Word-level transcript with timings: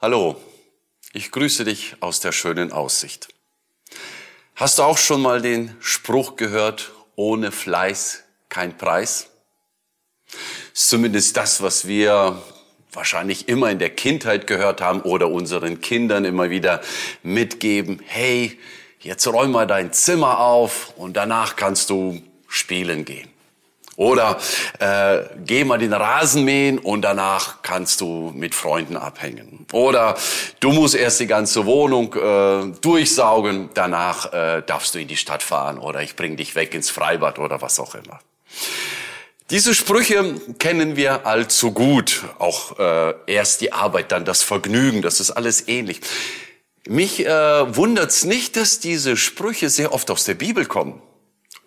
Hallo, 0.00 0.36
ich 1.12 1.32
grüße 1.32 1.64
dich 1.64 1.96
aus 1.98 2.20
der 2.20 2.30
schönen 2.30 2.70
Aussicht. 2.70 3.26
Hast 4.54 4.78
du 4.78 4.84
auch 4.84 4.96
schon 4.96 5.20
mal 5.20 5.42
den 5.42 5.76
Spruch 5.80 6.36
gehört, 6.36 6.92
ohne 7.16 7.50
Fleiß 7.50 8.22
kein 8.48 8.78
Preis? 8.78 9.28
Ist 10.72 10.88
zumindest 10.88 11.36
das, 11.36 11.62
was 11.62 11.88
wir 11.88 12.40
wahrscheinlich 12.92 13.48
immer 13.48 13.72
in 13.72 13.80
der 13.80 13.90
Kindheit 13.90 14.46
gehört 14.46 14.80
haben 14.80 15.00
oder 15.00 15.32
unseren 15.32 15.80
Kindern 15.80 16.24
immer 16.24 16.48
wieder 16.48 16.80
mitgeben. 17.24 18.00
Hey, 18.06 18.56
jetzt 19.00 19.26
räum 19.26 19.50
mal 19.50 19.66
dein 19.66 19.92
Zimmer 19.92 20.38
auf 20.38 20.96
und 20.96 21.16
danach 21.16 21.56
kannst 21.56 21.90
du 21.90 22.22
spielen 22.46 23.04
gehen. 23.04 23.28
Oder 23.98 24.38
äh, 24.78 25.24
geh 25.44 25.64
mal 25.64 25.78
den 25.78 25.92
Rasen 25.92 26.44
mähen 26.44 26.78
und 26.78 27.02
danach 27.02 27.62
kannst 27.62 28.00
du 28.00 28.32
mit 28.32 28.54
Freunden 28.54 28.96
abhängen. 28.96 29.66
Oder 29.72 30.16
du 30.60 30.70
musst 30.70 30.94
erst 30.94 31.18
die 31.18 31.26
ganze 31.26 31.66
Wohnung 31.66 32.14
äh, 32.14 32.78
durchsaugen, 32.80 33.70
danach 33.74 34.32
äh, 34.32 34.62
darfst 34.64 34.94
du 34.94 35.00
in 35.00 35.08
die 35.08 35.16
Stadt 35.16 35.42
fahren 35.42 35.78
oder 35.78 36.00
ich 36.00 36.14
bring 36.14 36.36
dich 36.36 36.54
weg 36.54 36.74
ins 36.74 36.90
Freibad 36.90 37.40
oder 37.40 37.60
was 37.60 37.80
auch 37.80 37.96
immer. 37.96 38.20
Diese 39.50 39.74
Sprüche 39.74 40.36
kennen 40.60 40.94
wir 40.94 41.26
allzu 41.26 41.72
gut. 41.72 42.22
Auch 42.38 42.78
äh, 42.78 43.14
erst 43.26 43.62
die 43.62 43.72
Arbeit, 43.72 44.12
dann 44.12 44.24
das 44.24 44.44
Vergnügen, 44.44 45.02
das 45.02 45.18
ist 45.18 45.32
alles 45.32 45.66
ähnlich. 45.66 46.02
Mich 46.86 47.26
äh, 47.26 47.74
wundert's 47.74 48.22
nicht, 48.22 48.54
dass 48.54 48.78
diese 48.78 49.16
Sprüche 49.16 49.68
sehr 49.70 49.92
oft 49.92 50.08
aus 50.12 50.22
der 50.22 50.34
Bibel 50.34 50.66
kommen 50.66 51.02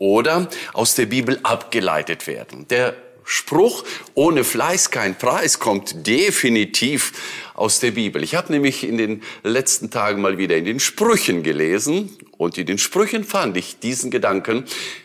oder 0.00 0.48
aus 0.72 0.96
der 0.96 1.06
Bibel 1.06 1.38
abgeleitet 1.44 2.26
werden. 2.26 2.66
Der 2.68 2.96
Spruch, 3.22 3.84
ohne 4.14 4.42
Fleiß 4.42 4.90
kein 4.90 5.16
Preis, 5.16 5.60
kommt 5.60 6.06
definitiv 6.06 7.12
aus 7.54 7.78
der 7.78 7.92
Bibel. 7.92 8.24
Ich 8.24 8.34
habe 8.34 8.50
nämlich 8.50 8.82
in 8.82 8.96
den 8.96 9.22
letzten 9.44 9.90
Tagen 9.90 10.22
mal 10.22 10.38
wieder 10.38 10.56
in 10.56 10.64
den 10.64 10.80
Sprüchen 10.80 11.44
gelesen 11.44 12.16
und 12.38 12.58
in 12.58 12.66
den 12.66 12.78
Sprüchen 12.78 13.24
fand 13.24 13.56
ich 13.56 13.78
diesen 13.78 14.10
Gedanken 14.10 14.64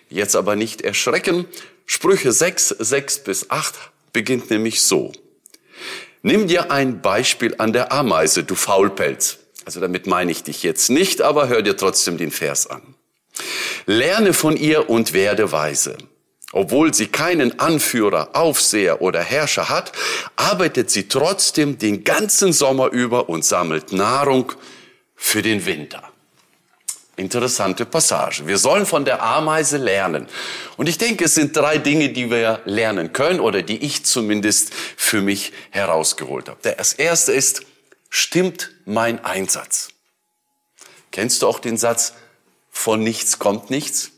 jetzt 0.09 0.35
aber 0.35 0.55
nicht 0.55 0.81
erschrecken. 0.81 1.45
Sprüche 1.85 2.31
6, 2.31 2.69
6 2.69 3.19
bis 3.25 3.51
8 3.51 3.75
beginnt 4.13 4.49
nämlich 4.49 4.81
so. 4.81 5.11
Nimm 6.23 6.47
dir 6.47 6.71
ein 6.71 7.01
Beispiel 7.01 7.53
an 7.57 7.73
der 7.73 7.91
Ameise, 7.91 8.43
du 8.43 8.55
Faulpelz. 8.55 9.39
Also 9.65 9.81
damit 9.81 10.07
meine 10.07 10.31
ich 10.31 10.41
dich 10.41 10.63
jetzt 10.63 10.89
nicht, 10.89 11.21
aber 11.21 11.49
hör 11.49 11.61
dir 11.61 11.75
trotzdem 11.75 12.17
den 12.17 12.31
Vers 12.31 12.65
an. 12.67 12.95
Lerne 13.85 14.33
von 14.33 14.57
ihr 14.57 14.89
und 14.89 15.13
werde 15.13 15.51
weise. 15.51 15.97
Obwohl 16.51 16.93
sie 16.93 17.07
keinen 17.07 17.59
Anführer, 17.59 18.29
Aufseher 18.33 19.01
oder 19.01 19.21
Herrscher 19.21 19.69
hat, 19.69 19.91
arbeitet 20.35 20.89
sie 20.89 21.07
trotzdem 21.07 21.77
den 21.77 22.03
ganzen 22.03 22.53
Sommer 22.53 22.91
über 22.91 23.29
und 23.29 23.43
sammelt 23.43 23.91
Nahrung 23.91 24.53
für 25.15 25.41
den 25.41 25.65
Winter. 25.65 26.03
Interessante 27.17 27.85
Passage. 27.85 28.45
Wir 28.45 28.57
sollen 28.57 28.85
von 28.85 29.05
der 29.05 29.23
Ameise 29.23 29.77
lernen. 29.77 30.27
Und 30.75 30.89
ich 30.89 30.97
denke, 30.97 31.25
es 31.25 31.35
sind 31.35 31.55
drei 31.55 31.77
Dinge, 31.77 32.09
die 32.09 32.29
wir 32.29 32.61
lernen 32.65 33.13
können 33.13 33.39
oder 33.39 33.61
die 33.61 33.83
ich 33.83 34.05
zumindest 34.05 34.73
für 34.73 35.21
mich 35.21 35.53
herausgeholt 35.69 36.49
habe. 36.49 36.59
Das 36.61 36.93
erste 36.93 37.31
ist, 37.31 37.63
stimmt 38.09 38.71
mein 38.85 39.23
Einsatz? 39.23 39.89
Kennst 41.11 41.41
du 41.41 41.47
auch 41.47 41.59
den 41.59 41.77
Satz, 41.77 42.13
von 42.75 43.01
nichts 43.01 43.39
kommt 43.39 43.71
nichts. 43.71 44.11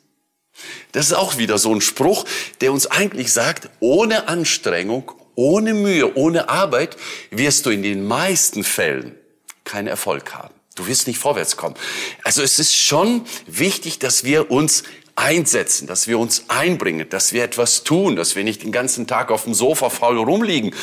Das 0.91 1.05
ist 1.05 1.13
auch 1.13 1.38
wieder 1.38 1.59
so 1.59 1.73
ein 1.73 1.80
Spruch, 1.80 2.25
der 2.59 2.73
uns 2.73 2.88
eigentlich 2.88 3.31
sagt, 3.31 3.69
ohne 3.80 4.27
Anstrengung, 4.27 5.11
ohne 5.36 5.75
Mühe, 5.75 6.17
ohne 6.17 6.50
Arbeit 6.50 6.97
wirst 7.30 7.67
du 7.67 7.69
in 7.69 7.83
den 7.83 8.05
meisten 8.05 8.63
Fällen 8.63 9.16
keinen 9.63 9.88
Erfolg 9.88 10.33
haben. 10.33 10.53
Du 10.75 10.88
wirst 10.88 11.05
nicht 11.08 11.19
vorwärts 11.19 11.55
kommen. 11.55 11.75
Also 12.23 12.41
es 12.41 12.58
ist 12.58 12.75
schon 12.75 13.25
wichtig, 13.45 14.00
dass 14.00 14.23
wir 14.23 14.50
uns 14.50 14.83
einsetzen, 15.16 15.88
dass 15.88 16.07
wir 16.07 16.18
uns 16.18 16.45
einbringen, 16.47 17.07
dass 17.09 17.34
wir 17.34 17.44
etwas 17.44 17.84
tun, 17.84 18.16
dass 18.16 18.35
wir 18.35 18.44
nicht 18.44 18.63
den 18.63 18.72
ganzen 18.72 19.06
Tag 19.06 19.29
auf 19.29 19.44
dem 19.44 19.53
Sofa 19.53 19.91
faul 19.91 20.18
rumliegen, 20.18 20.74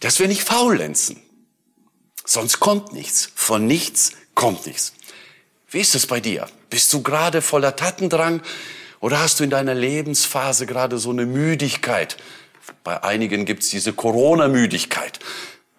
dass 0.00 0.18
wir 0.18 0.28
nicht 0.28 0.42
faulenzen. 0.42 1.22
Sonst 2.24 2.58
kommt 2.58 2.94
nichts. 2.94 3.30
Von 3.34 3.66
nichts 3.66 4.12
kommt 4.34 4.66
nichts. 4.66 4.94
Wie 5.70 5.80
ist 5.80 5.94
es 5.94 6.06
bei 6.06 6.20
dir? 6.20 6.48
Bist 6.72 6.90
du 6.94 7.02
gerade 7.02 7.42
voller 7.42 7.76
Tatendrang 7.76 8.40
oder 9.00 9.20
hast 9.20 9.38
du 9.38 9.44
in 9.44 9.50
deiner 9.50 9.74
Lebensphase 9.74 10.64
gerade 10.64 10.96
so 10.96 11.10
eine 11.10 11.26
Müdigkeit? 11.26 12.16
Bei 12.82 13.04
einigen 13.04 13.44
gibt's 13.44 13.68
diese 13.68 13.92
Corona-Müdigkeit. 13.92 15.18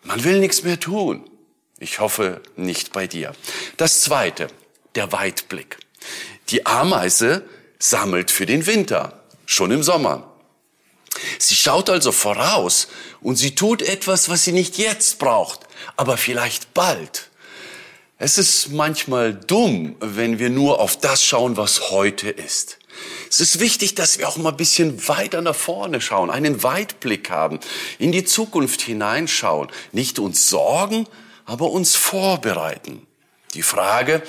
Man 0.04 0.24
will 0.24 0.40
nichts 0.40 0.62
mehr 0.62 0.80
tun. 0.80 1.28
Ich 1.80 2.00
hoffe 2.00 2.42
nicht 2.58 2.94
bei 2.94 3.08
dir. 3.08 3.34
Das 3.78 4.02
Zweite, 4.02 4.50
der 4.94 5.12
Weitblick. 5.12 5.80
Die 6.50 6.68
Ameise 6.68 7.44
sammelt 7.80 8.30
für 8.30 8.46
den 8.46 8.68
Winter, 8.68 9.20
schon 9.48 9.72
im 9.72 9.82
Sommer. 9.82 10.32
Sie 11.40 11.56
schaut 11.56 11.90
also 11.90 12.12
voraus 12.12 12.88
und 13.20 13.38
sie 13.38 13.56
tut 13.56 13.82
etwas, 13.82 14.30
was 14.30 14.44
sie 14.44 14.52
nicht 14.52 14.78
jetzt 14.78 15.18
braucht, 15.18 15.62
aber 15.98 16.18
vielleicht 16.18 16.76
bald. 16.76 17.32
Es 18.26 18.38
ist 18.38 18.72
manchmal 18.72 19.34
dumm, 19.34 19.98
wenn 20.00 20.40
wir 20.40 20.50
nur 20.50 20.80
auf 20.80 20.96
das 20.96 21.26
schauen, 21.26 21.58
was 21.58 21.92
heute 21.92 22.30
ist. 22.30 22.80
Es 23.30 23.42
ist 23.42 23.60
wichtig, 23.60 23.96
dass 23.96 24.18
wir 24.18 24.30
auch 24.30 24.38
mal 24.38 24.52
ein 24.52 24.56
bisschen 24.56 25.10
weiter 25.10 25.42
nach 25.42 25.58
vorne 25.58 26.00
schauen, 26.00 26.30
einen 26.30 26.64
Weitblick 26.64 27.30
haben, 27.30 27.60
in 28.00 28.14
die 28.14 28.24
Zukunft 28.24 28.82
hineinschauen, 28.82 29.70
nicht 29.92 30.20
uns 30.20 30.48
sorgen, 30.48 31.06
aber 31.44 31.72
uns 31.72 31.98
vorbereiten. 31.98 33.06
Die 33.56 33.62
Frage, 33.62 34.24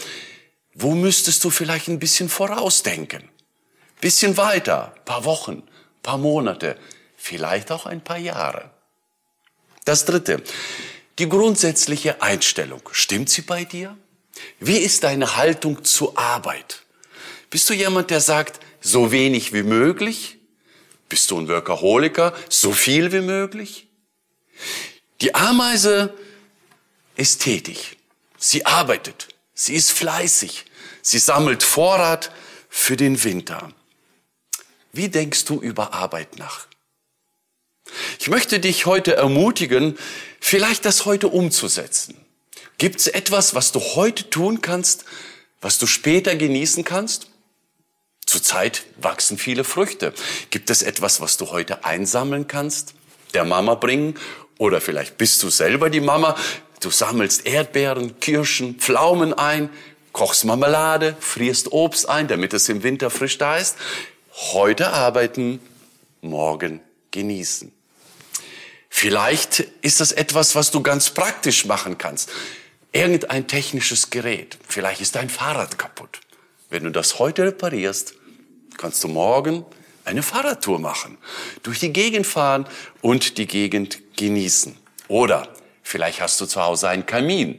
wo 0.74 0.96
müsstest 0.96 1.44
du 1.44 1.50
vielleicht 1.50 1.86
ein 1.86 2.00
bisschen 2.00 2.28
vorausdenken? 2.28 3.30
Bisschen 4.00 4.36
weiter, 4.36 4.92
paar 5.04 5.24
Wochen, 5.24 5.62
paar 6.02 6.18
Monate, 6.18 6.76
vielleicht 7.16 7.70
auch 7.70 7.86
ein 7.86 8.02
paar 8.02 8.18
Jahre. 8.18 8.72
Das 9.84 10.04
dritte, 10.04 10.42
die 11.18 11.28
grundsätzliche 11.28 12.22
Einstellung, 12.22 12.82
stimmt 12.92 13.30
sie 13.30 13.42
bei 13.42 13.64
dir? 13.64 13.96
Wie 14.58 14.78
ist 14.78 15.04
deine 15.04 15.36
Haltung 15.36 15.84
zur 15.84 16.18
Arbeit? 16.18 16.82
Bist 17.50 17.68
du 17.70 17.74
jemand, 17.74 18.10
der 18.10 18.20
sagt, 18.20 18.60
so 18.80 19.12
wenig 19.12 19.52
wie 19.52 19.62
möglich? 19.62 20.38
Bist 21.08 21.30
du 21.30 21.38
ein 21.38 21.48
Workaholiker, 21.48 22.34
so 22.48 22.72
viel 22.72 23.12
wie 23.12 23.20
möglich? 23.20 23.86
Die 25.20 25.34
Ameise 25.34 26.14
ist 27.16 27.42
tätig. 27.42 27.96
Sie 28.38 28.66
arbeitet. 28.66 29.28
Sie 29.54 29.74
ist 29.74 29.92
fleißig. 29.92 30.64
Sie 31.02 31.18
sammelt 31.18 31.62
Vorrat 31.62 32.32
für 32.68 32.96
den 32.96 33.22
Winter. 33.22 33.72
Wie 34.92 35.08
denkst 35.08 35.44
du 35.44 35.60
über 35.60 35.92
Arbeit 35.92 36.38
nach? 36.38 36.66
Ich 38.24 38.30
möchte 38.30 38.58
dich 38.58 38.86
heute 38.86 39.16
ermutigen, 39.16 39.98
vielleicht 40.40 40.86
das 40.86 41.04
heute 41.04 41.28
umzusetzen. 41.28 42.16
Gibt 42.78 43.00
es 43.00 43.06
etwas, 43.06 43.54
was 43.54 43.70
du 43.70 43.80
heute 43.80 44.30
tun 44.30 44.62
kannst, 44.62 45.04
was 45.60 45.76
du 45.76 45.86
später 45.86 46.34
genießen 46.34 46.84
kannst? 46.84 47.28
Zurzeit 48.24 48.84
wachsen 48.96 49.36
viele 49.36 49.62
Früchte. 49.62 50.14
Gibt 50.48 50.70
es 50.70 50.80
etwas, 50.80 51.20
was 51.20 51.36
du 51.36 51.50
heute 51.50 51.84
einsammeln 51.84 52.48
kannst, 52.48 52.94
der 53.34 53.44
Mama 53.44 53.74
bringen? 53.74 54.14
Oder 54.56 54.80
vielleicht 54.80 55.18
bist 55.18 55.42
du 55.42 55.50
selber 55.50 55.90
die 55.90 56.00
Mama. 56.00 56.34
Du 56.80 56.88
sammelst 56.88 57.44
Erdbeeren, 57.44 58.20
Kirschen, 58.20 58.76
Pflaumen 58.76 59.34
ein, 59.34 59.68
kochst 60.12 60.46
Marmelade, 60.46 61.14
frierst 61.20 61.72
Obst 61.72 62.08
ein, 62.08 62.26
damit 62.26 62.54
es 62.54 62.70
im 62.70 62.82
Winter 62.82 63.10
frisch 63.10 63.36
da 63.36 63.58
ist. 63.58 63.76
Heute 64.54 64.94
arbeiten, 64.94 65.60
morgen 66.22 66.80
genießen. 67.14 67.72
Vielleicht 68.90 69.60
ist 69.82 70.00
das 70.00 70.12
etwas, 70.12 70.54
was 70.54 70.70
du 70.70 70.82
ganz 70.82 71.10
praktisch 71.10 71.64
machen 71.64 71.96
kannst. 71.96 72.28
Irgendein 72.92 73.46
technisches 73.46 74.10
Gerät. 74.10 74.58
Vielleicht 74.68 75.00
ist 75.00 75.14
dein 75.14 75.30
Fahrrad 75.30 75.78
kaputt. 75.78 76.20
Wenn 76.70 76.84
du 76.84 76.90
das 76.90 77.18
heute 77.18 77.44
reparierst, 77.44 78.14
kannst 78.76 79.02
du 79.04 79.08
morgen 79.08 79.64
eine 80.04 80.22
Fahrradtour 80.22 80.78
machen, 80.80 81.16
durch 81.62 81.78
die 81.78 81.92
Gegend 81.92 82.26
fahren 82.26 82.66
und 83.00 83.38
die 83.38 83.46
Gegend 83.46 84.00
genießen. 84.16 84.76
Oder 85.08 85.48
vielleicht 85.82 86.20
hast 86.20 86.40
du 86.40 86.46
zu 86.46 86.60
Hause 86.60 86.88
einen 86.88 87.06
Kamin. 87.06 87.58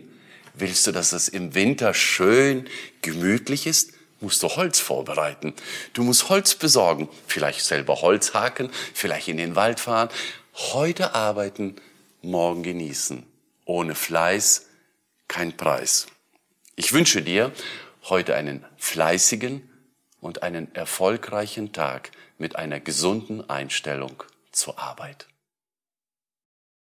Willst 0.53 0.85
du, 0.85 0.91
dass 0.91 1.12
es 1.13 1.30
im 1.30 1.56
Winter 1.56 1.94
schön 1.94 2.69
gemütlich 3.01 3.68
ist? 3.68 3.94
Musst 4.19 4.41
du 4.44 4.47
Holz 4.47 4.79
vorbereiten. 4.79 5.53
Du 5.94 6.03
musst 6.03 6.29
Holz 6.29 6.56
besorgen, 6.56 7.09
vielleicht 7.27 7.62
selber 7.62 8.01
Holz 8.01 8.33
haken, 8.33 8.69
vielleicht 8.94 9.27
in 9.27 9.38
den 9.38 9.56
Wald 9.56 9.79
fahren. 9.79 10.09
Heute 10.73 11.13
arbeiten, 11.13 11.75
morgen 12.21 12.63
genießen. 12.63 13.23
Ohne 13.65 13.95
Fleiß 13.95 14.67
kein 15.27 15.57
Preis. 15.57 16.07
Ich 16.75 16.94
wünsche 16.94 17.21
dir 17.21 17.51
heute 18.09 18.35
einen 18.35 18.65
fleißigen 18.77 19.69
und 20.21 20.44
einen 20.44 20.73
erfolgreichen 20.75 21.73
Tag 21.73 22.11
mit 22.38 22.56
einer 22.56 22.79
gesunden 22.79 23.50
Einstellung 23.50 24.23
zur 24.51 24.79
Arbeit. 24.79 25.27